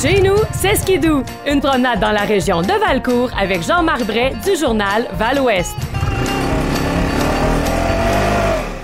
Chez 0.00 0.20
nous, 0.20 0.36
c'est 0.52 0.76
Skidou, 0.76 1.24
une 1.44 1.60
promenade 1.60 1.98
dans 1.98 2.12
la 2.12 2.22
région 2.22 2.62
de 2.62 2.68
Valcourt 2.68 3.32
avec 3.36 3.64
Jean-Marc 3.64 4.04
Bray 4.04 4.32
du 4.44 4.54
journal 4.54 5.08
Val-Ouest. 5.14 5.74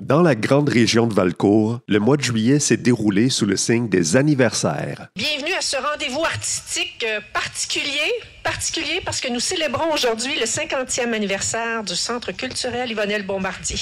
Dans 0.00 0.20
la 0.20 0.34
grande 0.34 0.68
région 0.68 1.06
de 1.06 1.14
Valcourt, 1.14 1.78
le 1.86 2.00
mois 2.00 2.16
de 2.16 2.22
juillet 2.22 2.58
s'est 2.58 2.76
déroulé 2.76 3.30
sous 3.30 3.46
le 3.46 3.56
signe 3.56 3.88
des 3.88 4.16
anniversaires. 4.16 5.06
Bienvenue 5.14 5.52
à 5.56 5.60
ce 5.60 5.76
rendez-vous 5.76 6.24
artistique 6.24 7.06
euh, 7.08 7.20
particulier, 7.32 8.12
particulier 8.42 9.00
parce 9.04 9.20
que 9.20 9.28
nous 9.28 9.38
célébrons 9.38 9.92
aujourd'hui 9.92 10.36
le 10.40 10.46
50e 10.46 11.12
anniversaire 11.12 11.84
du 11.84 11.94
Centre 11.94 12.32
culturel 12.32 12.90
Yvonnel 12.90 13.24
Bombardier. 13.24 13.78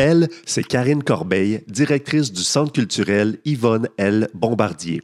Elle, 0.00 0.28
c'est 0.46 0.62
Karine 0.62 1.02
Corbeil, 1.02 1.62
directrice 1.68 2.32
du 2.32 2.42
Centre 2.42 2.72
culturel 2.72 3.36
Yvonne 3.44 3.86
L. 3.98 4.30
Bombardier. 4.32 5.02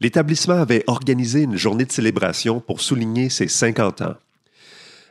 L'établissement 0.00 0.54
avait 0.54 0.82
organisé 0.86 1.42
une 1.42 1.58
journée 1.58 1.84
de 1.84 1.92
célébration 1.92 2.58
pour 2.58 2.80
souligner 2.80 3.28
ses 3.28 3.48
50 3.48 4.00
ans. 4.00 4.14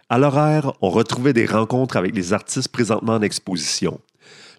À 0.10 0.18
l'horaire, 0.18 0.74
on 0.82 0.90
retrouvait 0.90 1.34
des 1.34 1.46
rencontres 1.46 1.96
avec 1.96 2.16
les 2.16 2.34
artistes 2.34 2.70
présentement 2.70 3.14
en 3.14 3.22
exposition. 3.22 4.00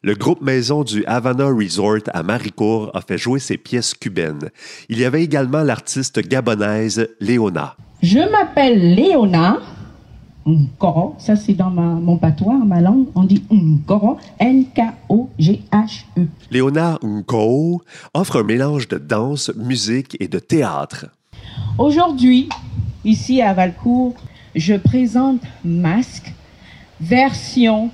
Le 0.04 0.14
groupe 0.14 0.40
maison 0.40 0.84
du 0.84 1.04
Havana 1.06 1.46
Resort 1.46 2.06
à 2.14 2.22
Maricourt 2.22 2.92
a 2.94 3.00
fait 3.00 3.18
jouer 3.18 3.40
ses 3.40 3.56
pièces 3.56 3.92
cubaines. 3.92 4.50
Il 4.88 5.00
y 5.00 5.04
avait 5.04 5.24
également 5.24 5.64
l'artiste 5.64 6.20
gabonaise 6.20 7.08
Léona. 7.18 7.74
Je 8.04 8.20
m'appelle 8.30 8.94
Léona. 8.94 9.58
Nkoro, 10.48 11.14
ça 11.18 11.36
c'est 11.36 11.52
dans 11.52 11.68
ma, 11.70 11.82
mon 11.82 12.16
patois, 12.16 12.56
ma 12.64 12.80
langue, 12.80 13.06
on 13.14 13.24
dit 13.24 13.44
Nkoro, 13.50 14.16
N-K-O-G-H-E. 14.38 16.26
Léona 16.50 16.98
Nko 17.02 17.82
offre 18.14 18.40
un 18.40 18.44
mélange 18.44 18.88
de 18.88 18.96
danse, 18.96 19.52
musique 19.56 20.16
et 20.20 20.28
de 20.28 20.38
théâtre. 20.38 21.06
Aujourd'hui, 21.76 22.48
ici 23.04 23.42
à 23.42 23.52
Valcourt, 23.52 24.14
je 24.54 24.74
présente 24.74 25.42
Masque, 25.64 26.32
version 27.00 27.90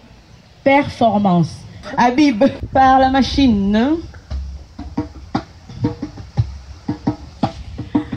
performance. 0.62 1.56
Habib, 1.96 2.44
par 2.72 3.00
la 3.00 3.10
machine. 3.10 3.96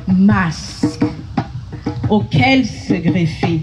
Masque, 0.07 1.03
auquel 2.09 2.65
se 2.65 2.93
greffer 2.93 3.61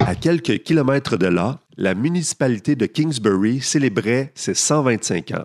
À 0.00 0.14
quelques 0.14 0.62
kilomètres 0.62 1.16
de 1.16 1.26
là, 1.26 1.60
la 1.76 1.94
municipalité 1.94 2.76
de 2.76 2.86
Kingsbury 2.86 3.60
célébrait 3.60 4.32
ses 4.34 4.54
125 4.54 5.32
ans. 5.32 5.44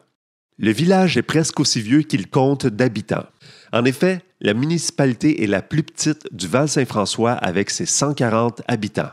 Le 0.57 0.71
village 0.71 1.17
est 1.17 1.23
presque 1.23 1.59
aussi 1.59 1.81
vieux 1.81 2.03
qu'il 2.03 2.29
compte 2.29 2.67
d'habitants. 2.67 3.25
En 3.73 3.85
effet, 3.85 4.21
la 4.39 4.53
municipalité 4.53 5.43
est 5.43 5.47
la 5.47 5.61
plus 5.61 5.83
petite 5.83 6.27
du 6.31 6.47
Val-Saint-François 6.47 7.31
avec 7.31 7.69
ses 7.69 7.85
140 7.85 8.61
habitants. 8.67 9.11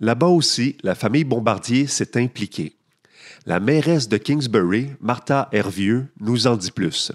Là-bas 0.00 0.28
aussi, 0.28 0.76
la 0.82 0.94
famille 0.94 1.24
Bombardier 1.24 1.86
s'est 1.86 2.20
impliquée. 2.20 2.76
La 3.46 3.60
mairesse 3.60 4.08
de 4.08 4.16
Kingsbury, 4.16 4.90
Martha 5.00 5.48
Hervieux, 5.52 6.06
nous 6.20 6.46
en 6.46 6.56
dit 6.56 6.70
plus. 6.70 7.12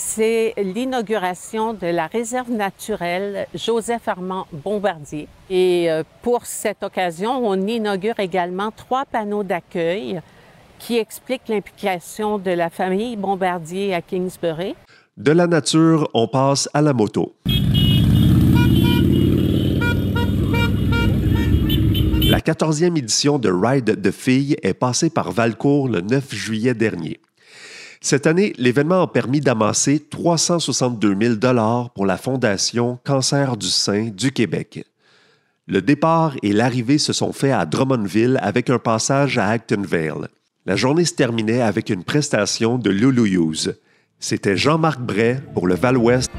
C'est 0.00 0.54
l'inauguration 0.56 1.74
de 1.74 1.88
la 1.88 2.06
réserve 2.06 2.52
naturelle 2.52 3.48
Joseph 3.52 4.06
Armand 4.06 4.46
Bombardier. 4.52 5.26
Et 5.50 5.90
euh, 5.90 6.04
pour 6.22 6.46
cette 6.46 6.84
occasion, 6.84 7.44
on 7.44 7.60
inaugure 7.66 8.20
également 8.20 8.70
trois 8.70 9.04
panneaux 9.06 9.42
d'accueil 9.42 10.20
qui 10.78 10.98
expliquent 10.98 11.48
l'implication 11.48 12.38
de 12.38 12.52
la 12.52 12.70
famille 12.70 13.16
Bombardier 13.16 13.92
à 13.92 14.00
Kingsbury. 14.00 14.76
De 15.16 15.32
la 15.32 15.48
nature, 15.48 16.08
on 16.14 16.28
passe 16.28 16.68
à 16.72 16.80
la 16.80 16.92
moto. 16.92 17.34
La 22.22 22.38
14e 22.38 22.96
édition 22.96 23.40
de 23.40 23.50
Ride 23.50 24.00
de 24.00 24.10
filles 24.12 24.56
est 24.62 24.74
passée 24.74 25.10
par 25.10 25.32
Valcourt 25.32 25.88
le 25.88 26.02
9 26.02 26.32
juillet 26.32 26.74
dernier. 26.74 27.18
Cette 28.00 28.26
année, 28.26 28.52
l'événement 28.58 29.02
a 29.02 29.06
permis 29.08 29.40
d'amasser 29.40 29.98
362 29.98 31.16
000 31.20 31.88
pour 31.94 32.06
la 32.06 32.16
Fondation 32.16 32.98
Cancer 33.04 33.56
du 33.56 33.66
sein 33.66 34.10
du 34.14 34.30
Québec. 34.30 34.84
Le 35.66 35.82
départ 35.82 36.34
et 36.42 36.52
l'arrivée 36.52 36.98
se 36.98 37.12
sont 37.12 37.32
faits 37.32 37.52
à 37.52 37.66
Drummondville 37.66 38.38
avec 38.40 38.70
un 38.70 38.78
passage 38.78 39.36
à 39.36 39.48
Actonville. 39.48 40.28
La 40.64 40.76
journée 40.76 41.04
se 41.04 41.14
terminait 41.14 41.60
avec 41.60 41.90
une 41.90 42.04
prestation 42.04 42.78
de 42.78 42.90
Lulu 42.90 43.30
Hughes. 43.30 43.74
C'était 44.20 44.56
Jean-Marc 44.56 45.00
Bray 45.00 45.40
pour 45.54 45.66
le 45.66 45.74
Val-Ouest 45.74 46.30